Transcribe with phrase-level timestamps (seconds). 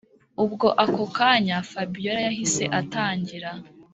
[0.43, 3.51] ubwo ako kanya fabiora yahise atangira